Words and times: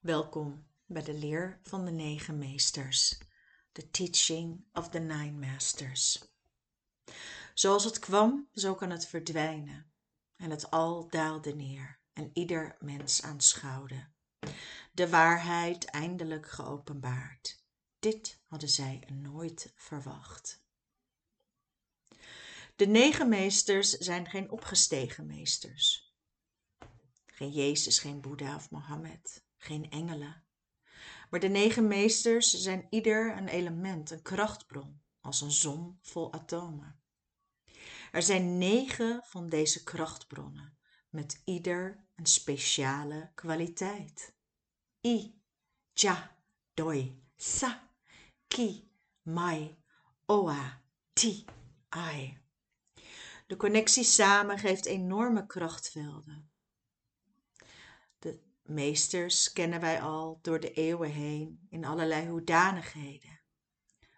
Welkom 0.00 0.66
bij 0.86 1.02
de 1.02 1.14
leer 1.14 1.60
van 1.62 1.84
de 1.84 1.90
negen 1.90 2.38
meesters, 2.38 3.18
the 3.72 3.90
teaching 3.90 4.64
of 4.72 4.88
the 4.88 4.98
nine 4.98 5.46
masters. 5.46 6.24
Zoals 7.54 7.84
het 7.84 7.98
kwam, 7.98 8.48
zo 8.52 8.74
kan 8.74 8.90
het 8.90 9.06
verdwijnen. 9.06 9.92
En 10.36 10.50
het 10.50 10.70
al 10.70 11.08
daalde 11.08 11.54
neer 11.54 12.00
en 12.12 12.30
ieder 12.32 12.76
mens 12.78 13.22
aanschouwde. 13.22 14.08
De 14.92 15.08
waarheid 15.08 15.84
eindelijk 15.84 16.48
geopenbaard. 16.48 17.64
Dit 17.98 18.40
hadden 18.46 18.68
zij 18.68 19.08
nooit 19.12 19.72
verwacht. 19.74 20.64
De 22.76 22.86
negen 22.86 23.28
meesters 23.28 23.90
zijn 23.90 24.26
geen 24.26 24.50
opgestegen 24.50 25.26
meesters. 25.26 26.14
Geen 27.26 27.50
Jezus, 27.50 27.98
geen 27.98 28.20
Boeddha 28.20 28.54
of 28.54 28.70
Mohammed, 28.70 29.48
geen 29.62 29.90
engelen. 29.90 30.44
Maar 31.30 31.40
de 31.40 31.48
negen 31.48 31.88
meesters 31.88 32.50
zijn 32.50 32.86
ieder 32.90 33.36
een 33.36 33.48
element, 33.48 34.10
een 34.10 34.22
krachtbron, 34.22 35.02
als 35.20 35.40
een 35.40 35.50
zon 35.50 35.98
vol 36.02 36.32
atomen. 36.32 37.00
Er 38.12 38.22
zijn 38.22 38.58
negen 38.58 39.22
van 39.24 39.48
deze 39.48 39.82
krachtbronnen, 39.82 40.78
met 41.08 41.42
ieder 41.44 42.06
een 42.14 42.26
speciale 42.26 43.30
kwaliteit. 43.34 44.34
I, 45.06 45.42
Ja, 45.92 46.36
Doi, 46.74 47.22
Sa, 47.36 47.90
Ki, 48.48 48.90
Mai, 49.22 49.76
Oa, 50.26 50.82
Ti, 51.12 51.44
Ai. 51.88 52.38
De 53.46 53.56
connectie 53.56 54.04
samen 54.04 54.58
geeft 54.58 54.84
enorme 54.84 55.46
krachtvelden. 55.46 56.49
Meesters 58.70 59.52
kennen 59.52 59.80
wij 59.80 60.02
al 60.02 60.38
door 60.42 60.60
de 60.60 60.72
eeuwen 60.72 61.10
heen 61.10 61.66
in 61.70 61.84
allerlei 61.84 62.28
hoedanigheden, 62.28 63.40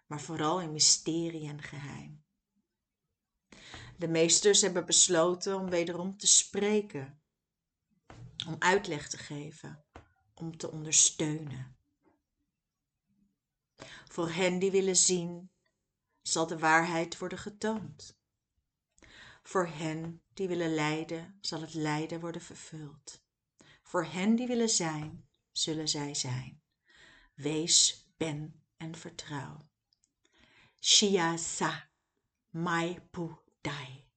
maar 0.07 0.21
vooral 0.21 0.61
in 0.61 0.71
mysterie 0.71 1.47
en 1.47 1.61
geheim. 1.61 2.23
De 3.97 4.07
meesters 4.07 4.61
hebben 4.61 4.85
besloten 4.85 5.59
om 5.59 5.69
wederom 5.69 6.17
te 6.17 6.27
spreken, 6.27 7.21
om 8.47 8.55
uitleg 8.59 9.09
te 9.09 9.17
geven, 9.17 9.85
om 10.33 10.57
te 10.57 10.71
ondersteunen. 10.71 11.77
Voor 14.05 14.29
hen 14.29 14.59
die 14.59 14.71
willen 14.71 14.97
zien, 14.97 15.51
zal 16.21 16.47
de 16.47 16.59
waarheid 16.59 17.17
worden 17.17 17.37
getoond. 17.39 18.17
Voor 19.43 19.67
hen 19.67 20.21
die 20.33 20.47
willen 20.47 20.73
lijden, 20.73 21.37
zal 21.41 21.61
het 21.61 21.73
lijden 21.73 22.19
worden 22.19 22.41
vervuld. 22.41 23.22
Voor 23.93 24.05
hen 24.05 24.35
die 24.35 24.47
willen 24.47 24.69
zijn, 24.69 25.27
zullen 25.51 25.87
zij 25.87 26.13
zijn. 26.13 26.63
Wees, 27.33 28.07
ben 28.17 28.63
en 28.77 28.95
vertrouw. 28.95 29.69
Shia 30.79 31.37
sa, 31.37 31.89
mai 32.49 33.01
pu 33.01 33.35
dai. 33.61 34.11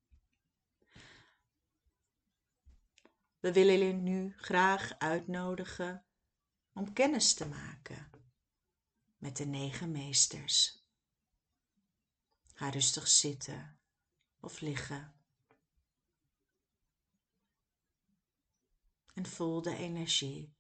We 3.41 3.52
willen 3.52 3.78
jullie 3.78 3.92
nu 3.92 4.34
graag 4.36 4.98
uitnodigen 4.98 6.06
om 6.72 6.92
kennis 6.92 7.34
te 7.34 7.47
maken 7.47 8.10
met 9.16 9.36
de 9.36 9.47
negen 9.47 9.91
meesters. 9.91 10.86
Ga 12.54 12.69
rustig 12.69 13.08
zitten 13.08 13.78
of 14.41 14.60
liggen. 14.60 15.16
En 19.17 19.27
voel 19.27 19.62
de 19.62 19.77
energie 19.77 20.55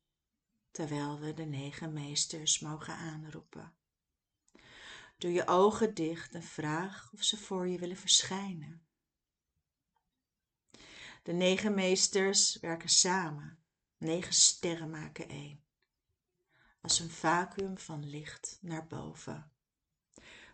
terwijl 0.70 1.18
we 1.18 1.34
de 1.34 1.44
negen 1.44 1.92
meesters 1.92 2.58
mogen 2.58 2.94
aanroepen. 2.94 3.74
Doe 5.18 5.32
je 5.32 5.46
ogen 5.46 5.94
dicht 5.94 6.34
en 6.34 6.42
vraag 6.42 7.10
of 7.12 7.22
ze 7.22 7.36
voor 7.36 7.68
je 7.68 7.78
willen 7.78 7.96
verschijnen. 7.96 8.86
De 11.22 11.32
negen 11.32 11.74
meesters 11.74 12.56
werken 12.60 12.88
samen. 12.88 13.58
Negen 13.96 14.34
sterren 14.34 14.90
maken 14.90 15.28
één. 15.28 15.64
Als 16.80 16.98
een 16.98 17.10
vacuüm 17.10 17.78
van 17.78 18.08
licht 18.08 18.58
naar 18.60 18.86
boven. 18.86 19.52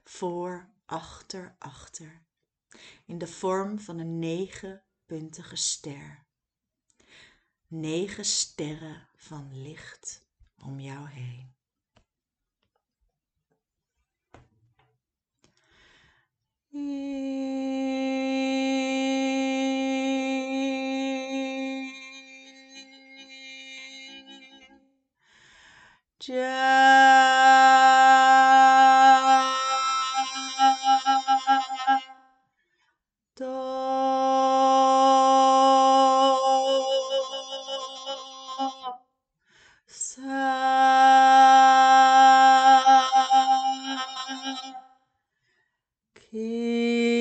Voor, 0.05 0.73
achter, 0.87 1.57
achter. 1.59 2.25
In 3.05 3.19
de 3.19 3.27
vorm 3.27 3.81
van 3.81 3.99
een 3.99 4.19
negenpuntige 4.19 5.57
ster. 5.57 6.27
Negen 7.75 8.25
sterren 8.25 9.09
van 9.17 9.63
licht 9.63 10.27
om 10.65 10.81
jou 10.81 11.09
heen. 11.09 11.53
Ki 46.33 47.12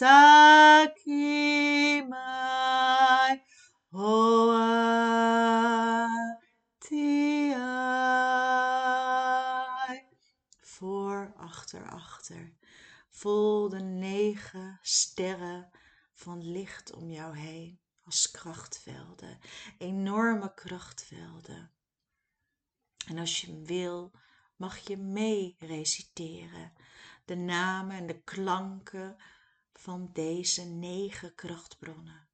ijadoi 0.00 0.86
saki 0.90 2.02
mai 2.08 3.42
hoa 3.90 4.78
ti 6.78 7.52
ai 7.52 7.68
voor, 10.60 11.32
achter, 11.36 11.90
achter. 11.90 12.52
Voel 13.08 13.68
de 13.68 13.80
negen 13.80 14.78
sterren 14.82 15.70
van 16.12 16.50
licht 16.52 16.92
om 16.92 17.10
jou 17.10 17.36
heen 17.36 17.80
als 18.04 18.30
krachtvelden, 18.30 19.38
enorme 19.78 20.54
krachtvelden. 20.54 21.70
En 23.06 23.18
als 23.18 23.40
je 23.40 23.62
wil, 23.62 24.12
mag 24.56 24.78
je 24.78 24.96
mee 24.96 25.56
reciteren 25.58 26.72
de 27.24 27.34
namen 27.34 27.96
en 27.96 28.06
de 28.06 28.22
klanken 28.22 29.16
van 29.80 30.10
deze 30.12 30.64
negen 30.64 31.34
krachtbronnen. 31.34 32.28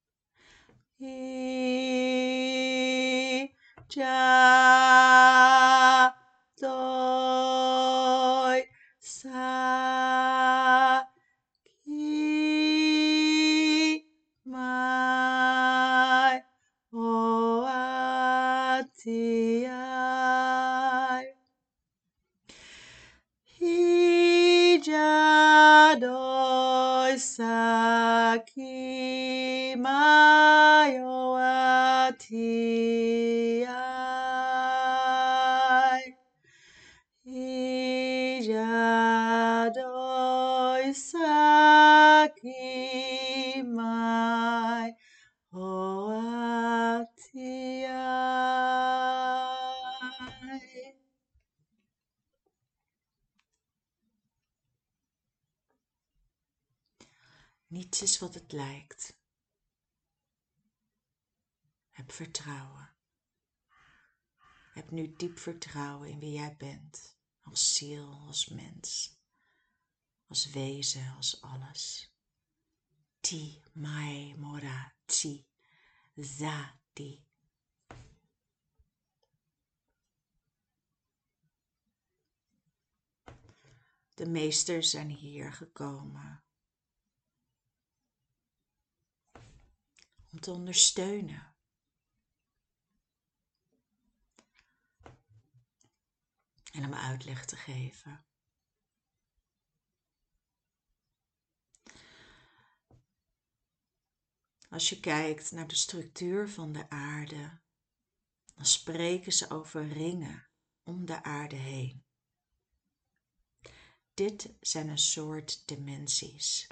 Is 58.02 58.18
wat 58.18 58.34
het 58.34 58.52
lijkt. 58.52 59.18
Heb 61.90 62.12
vertrouwen. 62.12 62.94
Heb 64.72 64.90
nu 64.90 65.14
diep 65.16 65.38
vertrouwen 65.38 66.08
in 66.08 66.18
wie 66.18 66.32
jij 66.32 66.56
bent, 66.56 67.18
als 67.42 67.74
ziel, 67.74 68.24
als 68.26 68.48
mens, 68.48 69.18
als 70.26 70.50
wezen, 70.50 71.14
als 71.16 71.40
alles. 71.40 72.14
Ti 73.20 73.62
mai 73.72 74.34
mora 74.36 74.94
ti 75.04 75.46
zati. 76.14 77.26
De 84.14 84.26
meesters 84.26 84.90
zijn 84.90 85.10
hier 85.10 85.52
gekomen 85.52 86.45
te 90.40 90.50
ondersteunen. 90.50 91.54
En 96.72 96.84
om 96.84 96.94
uitleg 96.94 97.44
te 97.44 97.56
geven. 97.56 98.26
Als 104.68 104.88
je 104.88 105.00
kijkt 105.00 105.52
naar 105.52 105.68
de 105.68 105.74
structuur 105.74 106.48
van 106.48 106.72
de 106.72 106.90
aarde, 106.90 107.60
dan 108.54 108.66
spreken 108.66 109.32
ze 109.32 109.50
over 109.50 109.88
ringen 109.88 110.48
om 110.82 111.06
de 111.06 111.22
aarde 111.22 111.56
heen. 111.56 112.04
Dit 114.14 114.54
zijn 114.60 114.88
een 114.88 114.98
soort 114.98 115.68
dimensies. 115.68 116.66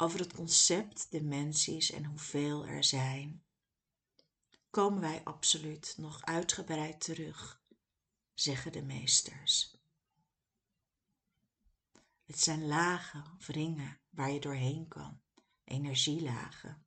Over 0.00 0.18
het 0.18 0.32
concept 0.32 1.10
dimensies 1.10 1.90
en 1.90 2.04
hoeveel 2.04 2.66
er 2.66 2.84
zijn, 2.84 3.44
komen 4.70 5.00
wij 5.00 5.24
absoluut 5.24 5.94
nog 5.96 6.24
uitgebreid 6.24 7.00
terug, 7.00 7.62
zeggen 8.34 8.72
de 8.72 8.82
meesters. 8.82 9.76
Het 12.24 12.40
zijn 12.40 12.66
lagen 12.66 13.24
of 13.38 13.46
ringen 13.48 14.00
waar 14.10 14.30
je 14.30 14.40
doorheen 14.40 14.88
kan, 14.88 15.20
energielagen. 15.64 16.86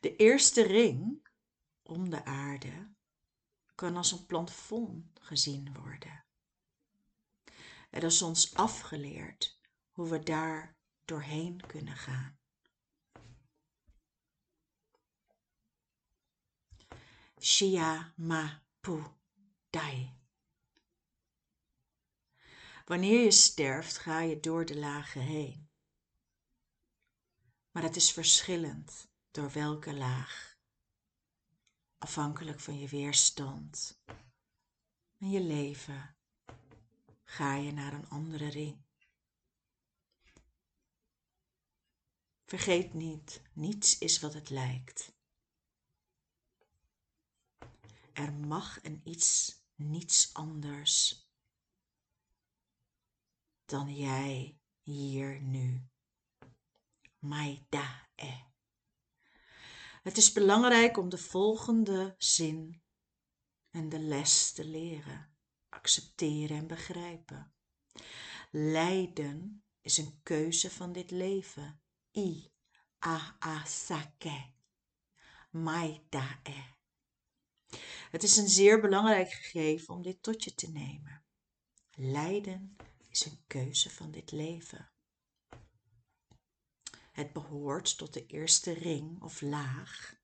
De 0.00 0.16
eerste 0.16 0.62
ring 0.62 1.28
om 1.82 2.10
de 2.10 2.24
aarde 2.24 2.92
kan 3.74 3.96
als 3.96 4.12
een 4.12 4.26
plafond 4.26 5.06
gezien 5.20 5.74
worden. 5.74 6.24
Er 7.90 8.02
is 8.02 8.22
ons 8.22 8.54
afgeleerd 8.54 9.59
hoe 10.00 10.08
we 10.08 10.22
daar 10.22 10.76
doorheen 11.04 11.66
kunnen 11.66 11.96
gaan. 11.96 12.38
Shia 17.40 18.12
ma 18.16 18.62
pu 18.80 19.02
dai. 19.70 20.18
Wanneer 22.84 23.24
je 23.24 23.30
sterft, 23.30 23.98
ga 23.98 24.20
je 24.20 24.40
door 24.40 24.64
de 24.64 24.78
lagen 24.78 25.20
heen. 25.20 25.70
Maar 27.70 27.82
het 27.82 27.96
is 27.96 28.12
verschillend 28.12 29.08
door 29.30 29.50
welke 29.50 29.94
laag. 29.94 30.58
Afhankelijk 31.98 32.60
van 32.60 32.78
je 32.78 32.88
weerstand 32.88 34.00
en 35.18 35.30
je 35.30 35.40
leven 35.40 36.16
ga 37.24 37.54
je 37.54 37.72
naar 37.72 37.92
een 37.92 38.08
andere 38.08 38.48
ring. 38.48 38.88
Vergeet 42.50 42.94
niet, 42.94 43.42
niets 43.52 43.98
is 43.98 44.20
wat 44.20 44.34
het 44.34 44.50
lijkt. 44.50 45.14
Er 48.12 48.32
mag 48.32 48.80
en 48.80 49.00
iets 49.04 49.62
niets 49.74 50.34
anders 50.34 51.28
dan 53.64 53.96
jij 53.96 54.60
hier 54.82 55.40
nu. 55.40 55.88
Maida 57.18 58.08
e. 58.14 58.34
Het 60.02 60.16
is 60.16 60.32
belangrijk 60.32 60.96
om 60.96 61.08
de 61.08 61.18
volgende 61.18 62.14
zin 62.18 62.82
en 63.70 63.88
de 63.88 63.98
les 63.98 64.52
te 64.52 64.64
leren, 64.64 65.36
accepteren 65.68 66.56
en 66.56 66.66
begrijpen. 66.66 67.54
Lijden 68.50 69.64
is 69.80 69.96
een 69.96 70.20
keuze 70.22 70.70
van 70.70 70.92
dit 70.92 71.10
leven 71.10 71.79
i 72.16 72.52
a 73.06 73.36
a 73.42 73.64
sake 73.64 74.52
e. 75.52 76.62
Het 78.10 78.22
is 78.22 78.36
een 78.36 78.48
zeer 78.48 78.80
belangrijk 78.80 79.32
gegeven 79.32 79.94
om 79.94 80.02
dit 80.02 80.22
tot 80.22 80.44
je 80.44 80.54
te 80.54 80.70
nemen. 80.70 81.24
Lijden 81.90 82.76
is 83.08 83.24
een 83.24 83.44
keuze 83.46 83.90
van 83.90 84.10
dit 84.10 84.32
leven. 84.32 84.90
Het 87.12 87.32
behoort 87.32 87.98
tot 87.98 88.14
de 88.14 88.26
eerste 88.26 88.72
ring 88.72 89.22
of 89.22 89.40
laag, 89.40 90.20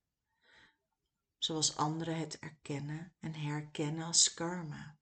zoals 1.39 1.77
anderen 1.77 2.17
het 2.17 2.39
erkennen 2.39 3.15
en 3.21 3.35
herkennen 3.35 4.05
als 4.05 4.35
karma. 4.35 4.99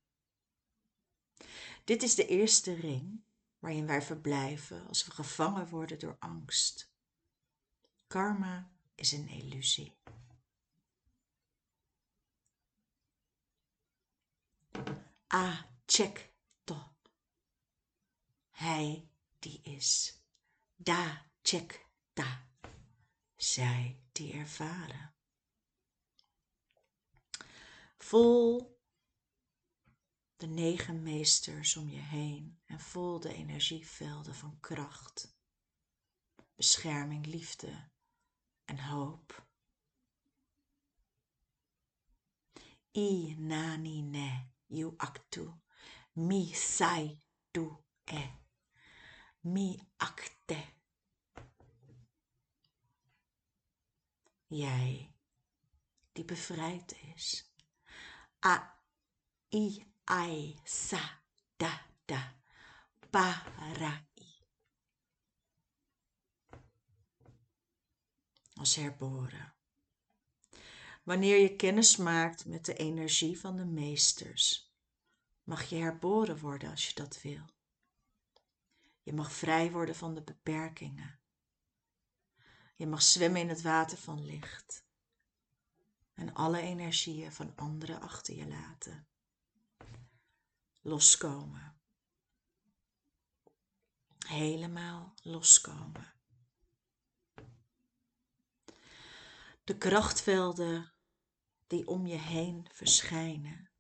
Dit 1.85 2.03
is 2.03 2.15
de 2.15 2.27
eerste 2.27 2.75
ring 2.75 3.25
waarin 3.65 3.87
wij 3.87 4.03
verblijven 4.03 4.87
als 4.89 5.05
we 5.05 5.11
gevangen 5.11 5.69
worden 5.69 5.99
door 5.99 6.17
angst. 6.19 6.93
Karma 8.07 8.71
is 8.95 9.13
een 9.13 9.29
illusie. 9.29 9.97
A 15.35 15.69
check 15.87 16.33
to. 16.65 16.95
Hij 18.51 19.09
die 19.39 19.61
is. 19.63 20.21
Da 20.77 21.27
check 21.43 21.87
ta. 22.13 22.49
Zij 23.37 24.01
die 24.13 24.33
ervaren. 24.33 25.15
Vol 27.99 28.74
de 30.37 30.47
negen 30.47 31.03
meesters 31.03 31.77
om 31.77 31.89
je 31.89 32.01
heen 32.01 32.61
en 32.65 32.81
voel 32.81 33.21
de 33.21 33.35
energievelden 33.35 34.35
van 34.35 34.61
kracht, 34.61 35.39
bescherming, 36.55 37.27
liefde 37.27 37.91
en 38.65 38.79
hoop. 38.79 39.47
I 42.93 43.35
nani 43.39 44.03
ne 44.03 44.51
you 44.67 44.95
actu, 44.97 45.53
mi 46.13 46.53
sai 46.55 47.19
tu 47.51 47.77
e, 48.05 48.31
mi 49.41 49.89
acte. 49.97 50.73
Jij 54.47 55.15
die 56.13 56.25
bevrijd 56.25 56.97
is. 57.15 57.53
A 58.47 58.81
i 59.49 59.94
ai 60.05 60.61
sa 60.65 61.23
da 61.57 61.87
da 62.05 62.35
parai. 63.11 64.03
Als 68.55 68.75
herboren. 68.77 69.55
Wanneer 71.03 71.39
je 71.39 71.57
kennis 71.57 71.97
maakt 71.97 72.47
met 72.47 72.65
de 72.65 72.75
energie 72.75 73.41
van 73.41 73.57
de 73.57 73.65
meesters, 73.65 74.73
mag 75.43 75.65
je 75.65 75.77
herboren 75.77 76.39
worden 76.39 76.71
als 76.71 76.89
je 76.89 76.95
dat 76.95 77.23
wil. 77.23 77.45
Je 79.03 79.13
mag 79.13 79.33
vrij 79.33 79.71
worden 79.71 79.95
van 79.95 80.15
de 80.15 80.23
beperkingen. 80.23 81.21
Je 82.77 82.87
mag 82.87 83.03
zwemmen 83.03 83.41
in 83.41 83.49
het 83.49 83.63
water 83.63 83.99
van 83.99 84.25
licht 84.25 84.87
en 86.15 86.35
alle 86.35 86.61
energieën 86.61 87.33
van 87.33 87.57
anderen 87.57 88.01
achter 88.01 88.35
je 88.35 88.47
laten 88.47 89.09
loskomen. 90.85 91.81
Helemaal 94.27 95.15
loskomen. 95.23 96.15
De 99.65 99.79
krachtvelden 99.79 100.95
die 101.67 101.87
om 101.87 102.07
je 102.07 102.19
heen 102.19 102.69
verschijnen, 102.73 103.71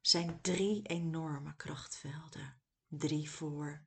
zijn 0.00 0.40
drie 0.40 0.82
enorme 0.82 1.56
krachtvelden. 1.56 2.60
Drie 2.86 3.30
voor, 3.30 3.86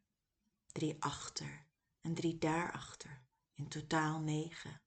drie 0.65 1.03
achter 1.03 1.67
en 2.01 2.13
drie 2.13 2.37
daarachter. 2.37 3.23
In 3.53 3.67
totaal 3.67 4.19
negen. 4.19 4.81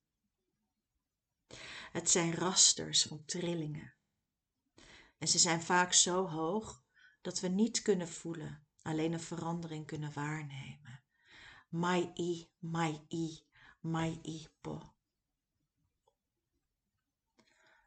Het 1.92 2.10
zijn 2.10 2.34
rasters 2.34 3.02
van 3.02 3.24
trillingen. 3.24 3.94
En 5.18 5.28
ze 5.28 5.38
zijn 5.38 5.62
vaak 5.62 5.92
zo 5.92 6.28
hoog 6.28 6.86
dat 7.20 7.40
we 7.40 7.48
niet 7.48 7.82
kunnen 7.82 8.08
voelen, 8.08 8.66
alleen 8.82 9.12
een 9.12 9.20
verandering 9.20 9.86
kunnen 9.86 10.12
waarnemen. 10.12 11.02
Mai 11.68 12.12
i, 12.16 12.50
mai 12.58 13.06
i, 13.08 13.46
mai 13.80 14.20
i 14.26 14.46
po. 14.60 14.92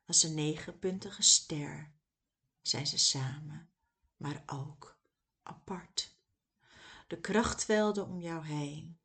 Als 0.06 0.24
een 0.24 0.34
negenpuntige 0.34 1.22
ster 1.22 1.94
zijn 2.62 2.88
ze 2.88 2.98
samen, 2.98 3.70
maar 4.18 4.44
ook 4.46 5.00
apart. 5.44 6.16
De 7.08 7.20
krachtvelden 7.20 8.06
om 8.08 8.22
jou 8.22 8.46
heen 8.46 9.00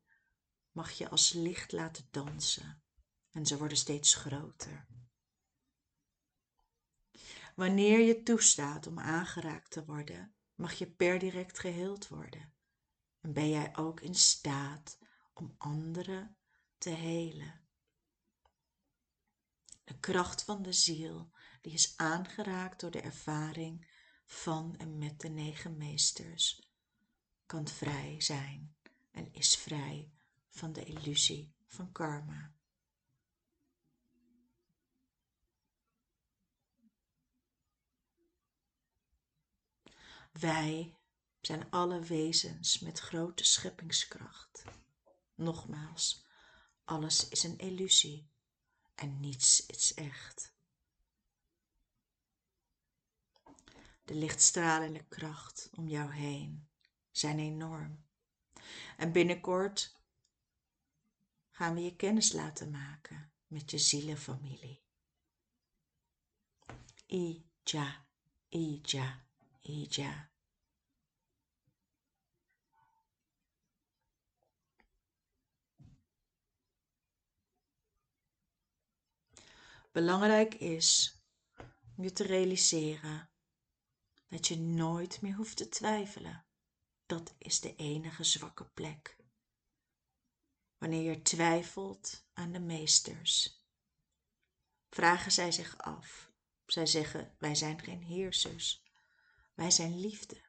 mag 0.71 0.91
je 0.91 1.09
als 1.09 1.33
licht 1.33 1.71
laten 1.71 2.07
dansen 2.11 2.83
en 3.31 3.45
ze 3.45 3.57
worden 3.57 3.77
steeds 3.77 4.15
groter. 4.15 4.87
Wanneer 7.57 7.99
je 7.99 8.23
toestaat 8.23 8.87
om 8.87 8.99
aangeraakt 8.99 9.71
te 9.71 9.85
worden, 9.85 10.35
mag 10.55 10.73
je 10.73 10.91
per 10.91 11.19
direct 11.19 11.59
geheeld 11.59 12.07
worden. 12.07 12.53
En 13.21 13.33
ben 13.33 13.49
jij 13.49 13.75
ook 13.75 14.01
in 14.01 14.15
staat 14.15 14.99
om 15.33 15.55
anderen 15.57 16.37
te 16.77 16.89
helen. 16.89 17.67
De 19.83 19.99
kracht 19.99 20.43
van 20.43 20.61
de 20.61 20.73
ziel, 20.73 21.31
die 21.61 21.73
is 21.73 21.97
aangeraakt 21.97 22.79
door 22.79 22.91
de 22.91 23.01
ervaring 23.01 23.87
van 24.25 24.75
en 24.77 24.97
met 24.97 25.21
de 25.21 25.29
negen 25.29 25.77
meesters, 25.77 26.71
kan 27.45 27.67
vrij 27.67 28.21
zijn 28.21 28.75
en 29.11 29.33
is 29.33 29.57
vrij 29.57 30.11
van 30.49 30.73
de 30.73 30.83
illusie 30.83 31.55
van 31.65 31.91
karma. 31.91 32.56
Wij 40.39 40.97
zijn 41.41 41.69
alle 41.69 41.99
wezens 41.99 42.79
met 42.79 42.99
grote 42.99 43.43
scheppingskracht. 43.43 44.63
Nogmaals, 45.35 46.25
alles 46.83 47.29
is 47.29 47.43
een 47.43 47.57
illusie 47.57 48.29
en 48.95 49.19
niets 49.19 49.65
is 49.65 49.93
echt. 49.93 50.55
De 54.03 54.13
lichtstralende 54.13 55.05
kracht 55.07 55.69
om 55.75 55.87
jou 55.87 56.11
heen 56.11 56.69
zijn 57.11 57.39
enorm. 57.39 58.05
En 58.97 59.11
binnenkort 59.11 60.01
gaan 61.49 61.73
we 61.73 61.81
je 61.81 61.95
kennis 61.95 62.31
laten 62.31 62.71
maken 62.71 63.31
met 63.47 63.71
je 63.71 63.77
zielenfamilie. 63.77 64.83
Ija, 67.05 68.07
Ija, 68.49 69.26
Ija. 69.67 70.31
Belangrijk 79.91 80.53
is 80.53 81.21
om 81.97 82.03
je 82.03 82.13
te 82.13 82.23
realiseren 82.23 83.29
dat 84.27 84.47
je 84.47 84.57
nooit 84.57 85.21
meer 85.21 85.35
hoeft 85.35 85.57
te 85.57 85.69
twijfelen. 85.69 86.45
Dat 87.05 87.35
is 87.37 87.59
de 87.59 87.75
enige 87.75 88.23
zwakke 88.23 88.65
plek. 88.65 89.17
Wanneer 90.77 91.01
je 91.01 91.21
twijfelt 91.21 92.27
aan 92.33 92.51
de 92.51 92.59
meesters, 92.59 93.63
vragen 94.89 95.31
zij 95.31 95.51
zich 95.51 95.77
af. 95.77 96.31
Zij 96.65 96.85
zeggen: 96.85 97.35
Wij 97.39 97.55
zijn 97.55 97.79
geen 97.79 98.03
heersers, 98.03 98.86
wij 99.57 99.71
zijn 99.71 99.99
liefde. 99.99 100.41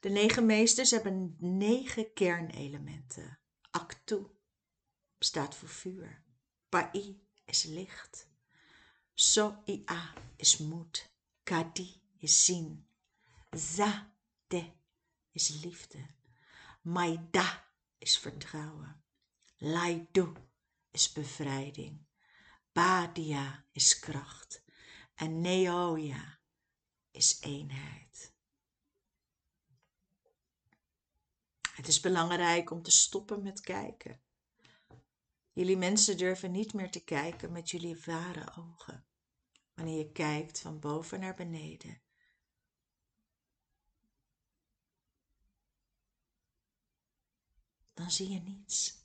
De 0.00 0.08
negen 0.08 0.46
meesters 0.46 0.90
hebben 0.90 1.36
negen 1.38 2.12
kernelementen. 2.12 3.38
Actu 3.70 4.26
staat 5.18 5.54
voor 5.54 5.68
vuur. 5.68 6.24
Pai 6.68 7.26
is 7.44 7.62
licht. 7.62 8.28
So-ia 9.14 10.12
is 10.36 10.56
moed. 10.56 11.10
Kadi 11.42 12.02
is 12.18 12.44
zien. 12.44 12.88
Za-de 13.50 14.72
is 15.30 15.48
liefde. 15.62 16.06
Maida 16.82 17.72
is 17.98 18.18
vertrouwen. 18.18 19.04
Laidu 19.56 20.32
is 20.90 21.12
bevrijding. 21.12 22.06
Badia 22.72 23.66
is 23.72 23.98
kracht. 23.98 24.64
En 25.14 25.40
Neoya 25.40 26.38
is 27.16 27.40
eenheid. 27.40 28.34
Het 31.74 31.88
is 31.88 32.00
belangrijk 32.00 32.70
om 32.70 32.82
te 32.82 32.90
stoppen 32.90 33.42
met 33.42 33.60
kijken. 33.60 34.20
Jullie 35.52 35.76
mensen 35.76 36.16
durven 36.16 36.50
niet 36.50 36.72
meer 36.72 36.90
te 36.90 37.04
kijken 37.04 37.52
met 37.52 37.70
jullie 37.70 38.02
ware 38.04 38.56
ogen. 38.56 39.06
Wanneer 39.74 39.98
je 39.98 40.12
kijkt 40.12 40.60
van 40.60 40.80
boven 40.80 41.20
naar 41.20 41.34
beneden. 41.34 42.00
Dan 47.94 48.10
zie 48.10 48.30
je 48.30 48.40
niets. 48.40 49.04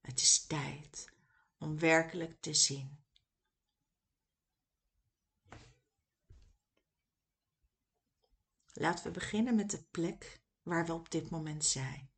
Het 0.00 0.20
is 0.20 0.46
tijd 0.46 1.12
om 1.58 1.78
werkelijk 1.78 2.40
te 2.40 2.54
zien. 2.54 3.01
Laten 8.72 9.04
we 9.04 9.10
beginnen 9.10 9.54
met 9.54 9.70
de 9.70 9.82
plek 9.82 10.40
waar 10.62 10.86
we 10.86 10.92
op 10.92 11.10
dit 11.10 11.30
moment 11.30 11.64
zijn. 11.64 12.10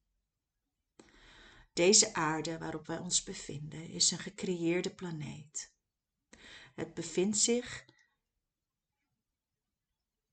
Deze 1.73 2.15
aarde 2.15 2.59
waarop 2.59 2.87
wij 2.87 2.99
ons 2.99 3.23
bevinden 3.23 3.89
is 3.89 4.11
een 4.11 4.19
gecreëerde 4.19 4.95
planeet. 4.95 5.73
Het 6.75 6.95
bevindt 6.95 7.39
zich 7.39 7.85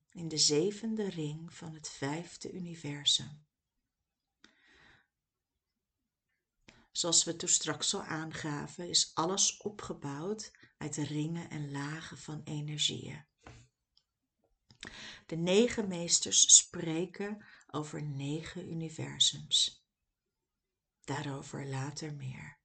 in 0.10 0.28
de 0.28 0.38
zevende 0.38 1.10
ring 1.10 1.54
van 1.54 1.74
het 1.74 1.90
vijfde 1.90 2.52
universum. 2.52 3.46
Zoals 6.92 7.24
we 7.24 7.36
toen 7.36 7.50
straks 7.50 7.94
al 7.94 8.04
aangaven, 8.04 8.90
is 8.90 9.12
alles 9.14 9.58
opgebouwd 9.58 10.52
uit 10.78 10.96
ringen 10.96 11.50
en 11.50 11.72
lagen 11.72 12.18
van 12.18 12.42
energieën. 12.44 13.26
De 15.26 15.36
negen 15.36 15.88
meesters 15.88 16.56
spreken 16.56 17.46
over 17.68 18.04
negen 18.04 18.72
universums. 18.72 19.86
Daarover 21.00 21.68
later 21.68 22.14
meer. 22.14 22.60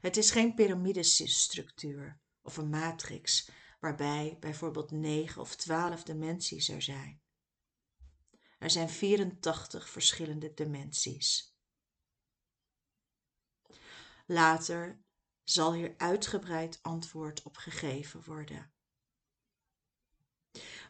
Het 0.00 0.16
is 0.16 0.30
geen 0.30 0.54
piramidestructuur 0.54 2.20
of 2.42 2.56
een 2.56 2.68
matrix 2.68 3.50
waarbij 3.80 4.36
bijvoorbeeld 4.40 4.90
9 4.90 5.40
of 5.40 5.56
12 5.56 6.02
dimensies 6.02 6.68
er 6.68 6.82
zijn. 6.82 7.22
Er 8.58 8.70
zijn 8.70 8.88
84 8.88 9.88
verschillende 9.88 10.54
dimensies. 10.54 11.56
Later 14.26 15.02
zal 15.44 15.72
hier 15.72 15.94
uitgebreid 15.96 16.78
antwoord 16.82 17.42
op 17.42 17.56
gegeven 17.56 18.24
worden. 18.24 18.72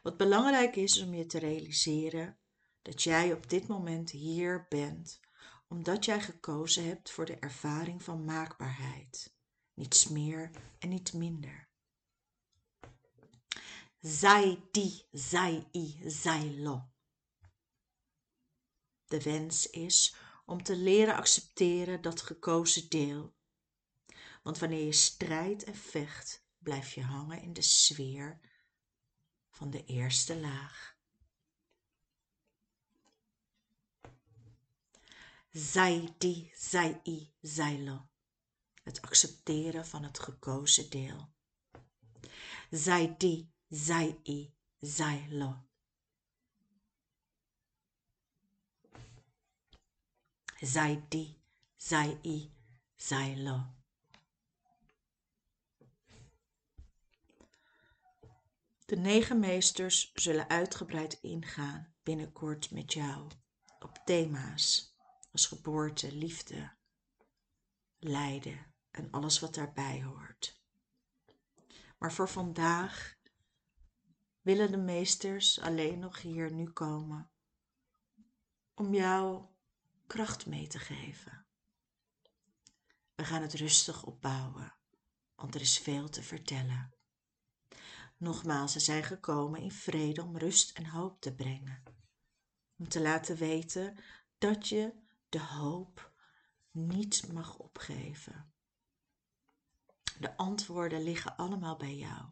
Wat 0.02 0.16
belangrijk 0.16 0.76
is 0.76 1.02
om 1.02 1.14
je 1.14 1.26
te 1.26 1.38
realiseren 1.38 2.38
dat 2.82 3.02
jij 3.02 3.32
op 3.32 3.50
dit 3.50 3.66
moment 3.66 4.10
hier 4.10 4.66
bent, 4.68 5.20
omdat 5.68 6.04
jij 6.04 6.20
gekozen 6.20 6.86
hebt 6.86 7.10
voor 7.10 7.24
de 7.24 7.36
ervaring 7.36 8.02
van 8.02 8.24
maakbaarheid. 8.24 9.36
Niets 9.74 10.08
meer 10.08 10.50
en 10.78 10.88
niet 10.88 11.12
minder. 11.12 11.68
Zai 14.00 14.68
di, 14.70 15.02
zai 15.10 15.66
i, 15.72 16.00
zai 16.06 16.62
lo. 16.62 16.90
De 19.04 19.22
wens 19.22 19.70
is 19.70 20.14
om 20.46 20.62
te 20.62 20.76
leren 20.76 21.14
accepteren 21.14 22.02
dat 22.02 22.22
gekozen 22.22 22.88
deel. 22.88 23.36
Want 24.42 24.58
wanneer 24.58 24.84
je 24.84 24.92
strijdt 24.92 25.64
en 25.64 25.74
vecht, 25.74 26.46
blijf 26.58 26.94
je 26.94 27.02
hangen 27.02 27.42
in 27.42 27.52
de 27.52 27.62
sfeer 27.62 28.40
van 29.58 29.70
de 29.70 29.84
eerste 29.84 30.40
laag. 30.40 30.96
zij 35.50 36.14
die, 36.18 36.52
zij 36.54 37.00
i, 37.04 37.34
zijlo. 37.40 38.08
Het 38.82 39.02
accepteren 39.02 39.86
van 39.86 40.02
het 40.02 40.18
gekozen 40.18 40.90
deel. 40.90 41.32
zai 42.70 43.14
di, 43.16 43.52
zai 43.68 44.20
i, 44.24 44.54
zai 44.80 45.26
lo. 45.30 45.66
Zai 50.60 51.04
di, 51.08 51.42
zai 51.76 52.18
i, 52.22 52.52
zai 52.96 53.42
De 58.88 58.96
negen 58.96 59.38
meesters 59.38 60.10
zullen 60.14 60.48
uitgebreid 60.48 61.18
ingaan 61.20 61.94
binnenkort 62.02 62.70
met 62.70 62.92
jou 62.92 63.30
op 63.78 64.00
thema's 64.04 64.96
als 65.32 65.46
geboorte, 65.46 66.12
liefde, 66.12 66.76
lijden 67.98 68.74
en 68.90 69.10
alles 69.10 69.40
wat 69.40 69.54
daarbij 69.54 70.02
hoort. 70.02 70.62
Maar 71.98 72.12
voor 72.12 72.28
vandaag 72.28 73.16
willen 74.40 74.70
de 74.70 74.76
meesters 74.76 75.60
alleen 75.60 75.98
nog 75.98 76.20
hier 76.20 76.52
nu 76.52 76.70
komen 76.70 77.30
om 78.74 78.94
jou 78.94 79.46
kracht 80.06 80.46
mee 80.46 80.66
te 80.66 80.78
geven. 80.78 81.46
We 83.14 83.24
gaan 83.24 83.42
het 83.42 83.54
rustig 83.54 84.04
opbouwen, 84.04 84.76
want 85.34 85.54
er 85.54 85.60
is 85.60 85.78
veel 85.78 86.08
te 86.08 86.22
vertellen. 86.22 86.97
Nogmaals, 88.18 88.72
ze 88.72 88.80
zijn 88.80 89.04
gekomen 89.04 89.60
in 89.60 89.72
vrede 89.72 90.22
om 90.22 90.36
rust 90.36 90.70
en 90.70 90.86
hoop 90.86 91.20
te 91.20 91.34
brengen. 91.34 91.82
Om 92.76 92.88
te 92.88 93.00
laten 93.00 93.36
weten 93.36 93.96
dat 94.38 94.68
je 94.68 94.92
de 95.28 95.40
hoop 95.40 96.12
niet 96.70 97.32
mag 97.32 97.56
opgeven. 97.56 98.52
De 100.18 100.36
antwoorden 100.36 101.02
liggen 101.02 101.36
allemaal 101.36 101.76
bij 101.76 101.96
jou. 101.96 102.24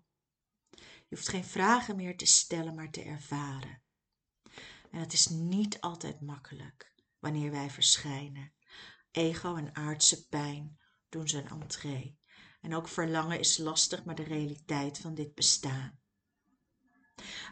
Je 1.09 1.15
hoeft 1.15 1.29
geen 1.29 1.45
vragen 1.45 1.97
meer 1.97 2.17
te 2.17 2.27
stellen, 2.27 2.75
maar 2.75 2.91
te 2.91 3.03
ervaren. 3.03 3.83
En 4.91 5.01
het 5.01 5.13
is 5.13 5.29
niet 5.29 5.81
altijd 5.81 6.21
makkelijk 6.21 6.95
wanneer 7.19 7.51
wij 7.51 7.71
verschijnen. 7.71 8.53
Ego 9.11 9.57
en 9.57 9.75
aardse 9.75 10.29
pijn 10.29 10.79
doen 11.09 11.29
zijn 11.29 11.49
entree. 11.49 12.19
En 12.67 12.75
ook 12.75 12.89
verlangen 12.89 13.39
is 13.39 13.59
lastig, 13.59 14.05
maar 14.05 14.15
de 14.15 14.23
realiteit 14.23 14.99
van 14.99 15.15
dit 15.15 15.35
bestaan. 15.35 15.99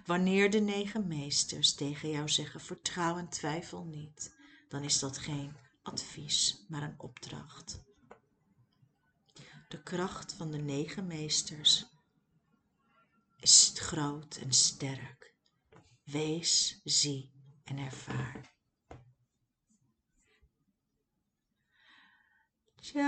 Wanneer 0.07 0.51
de 0.51 0.61
negen 0.61 1.09
meesters 1.09 1.75
tegen 1.75 2.11
jou 2.11 2.29
zeggen 2.29 2.61
vertrouw 2.61 3.17
en 3.17 3.29
twijfel 3.29 3.85
niet, 3.85 4.35
dan 4.69 4.83
is 4.83 4.99
dat 4.99 5.19
geen 5.19 5.57
advies, 5.83 6.65
maar 6.69 6.83
een 6.83 7.01
opdracht. 7.01 7.83
De 9.69 9.83
kracht 9.83 10.33
van 10.33 10.51
de 10.51 10.59
negen 10.59 11.07
meesters 11.07 11.87
is 13.37 13.73
groot 13.75 14.37
en 14.37 14.53
sterk. 14.53 15.35
Wees, 16.05 16.81
zie 16.85 17.33
en 17.65 17.79
ervaar. 17.79 18.54
chahe 22.85 23.01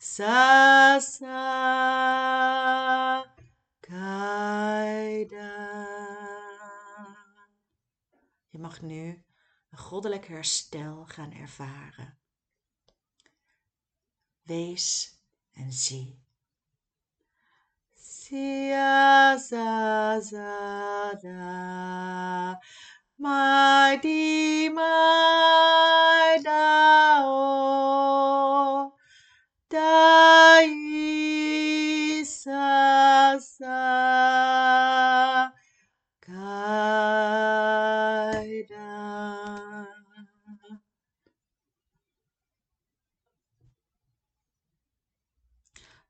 Dai 0.00 0.06
sasa 0.08 1.36
kaida. 3.80 5.52
Je 8.48 8.58
mag 8.58 8.80
nu 8.80 9.24
een 9.70 9.78
goddelijk 9.78 10.26
herstel 10.26 11.04
gaan 11.06 11.32
ervaren. 11.32 12.18
Wees 14.42 15.18
en 15.52 15.72
zie. 15.72 16.24
Sia 17.94 19.36
za 19.38 20.20
za 20.20 21.12
da 21.22 22.60
my 23.16 23.98
di 24.00 24.70
my 24.70 26.40
dao 26.42 27.60
De 29.70 29.78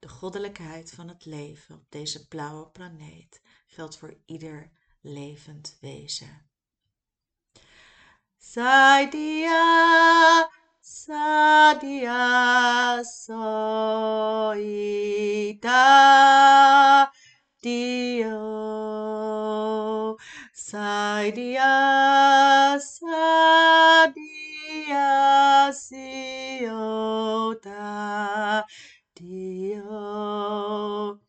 goddelijkheid 0.09 0.92
van 0.92 1.09
het 1.09 1.25
leven 1.25 1.75
op 1.75 1.85
deze 1.88 2.29
blauwe 2.29 2.68
planeet 2.68 3.42
geldt 3.66 3.96
voor 3.96 4.16
ieder 4.27 4.70
levend 5.01 5.77
wezen. 5.81 6.51
Saidia, 8.37 9.61
sadia, 10.82 12.12
soida, 13.04 14.20
dio. 17.62 18.30
Saidia, 20.52 22.78
sadia, 22.78 24.12
siota, 25.72 27.70
dio. 29.14 31.20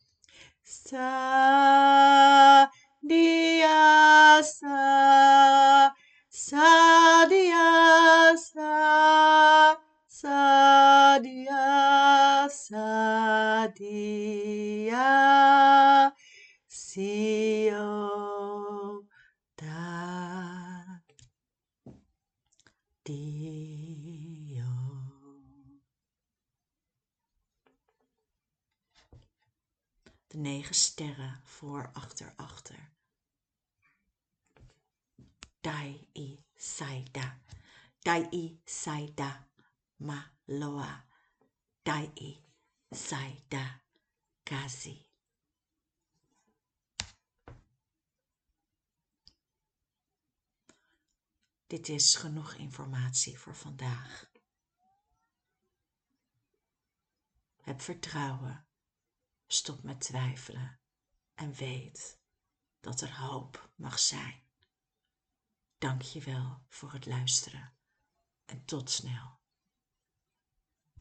Sa, 0.64 2.68
dia, 3.02 4.42
sa, 4.42 5.94
sa, 6.28 6.81
dia, 12.72 12.78
sa, 12.78 13.68
dia, 13.76 15.12
sio, 16.66 17.82
da, 19.54 21.02
dio. 23.02 24.64
De 30.26 30.38
negen 30.38 30.74
sterren 30.74 31.40
voor, 31.44 31.90
achter, 31.92 32.32
achter. 32.36 32.90
Dai 35.60 36.08
i 36.12 36.44
saida, 36.56 37.38
dai 37.98 38.26
i 38.30 38.60
saida, 38.64 39.48
ma 39.96 40.32
loa, 40.44 41.04
dai 41.82 42.10
saida, 42.94 43.82
kazi. 44.42 45.10
Dit 51.66 51.88
is 51.88 52.14
genoeg 52.14 52.54
informatie 52.54 53.38
voor 53.38 53.56
vandaag. 53.56 54.30
Heb 57.56 57.80
vertrouwen, 57.80 58.66
stop 59.46 59.82
met 59.82 60.00
twijfelen 60.00 60.80
en 61.34 61.52
weet 61.52 62.18
dat 62.80 63.00
er 63.00 63.18
hoop 63.18 63.70
mag 63.74 63.98
zijn. 63.98 64.42
Dank 65.78 66.02
je 66.02 66.20
wel 66.20 66.62
voor 66.68 66.92
het 66.92 67.06
luisteren 67.06 67.76
en 68.44 68.64
tot 68.64 68.90
snel. 68.90 69.41